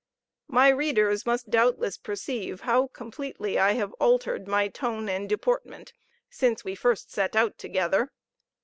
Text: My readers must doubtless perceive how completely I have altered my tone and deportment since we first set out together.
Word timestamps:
My 0.47 0.69
readers 0.69 1.27
must 1.27 1.51
doubtless 1.51 1.95
perceive 1.95 2.61
how 2.61 2.87
completely 2.87 3.59
I 3.59 3.73
have 3.73 3.93
altered 3.99 4.47
my 4.47 4.67
tone 4.67 5.07
and 5.07 5.29
deportment 5.29 5.93
since 6.27 6.63
we 6.63 6.73
first 6.73 7.11
set 7.11 7.35
out 7.35 7.59
together. 7.59 8.11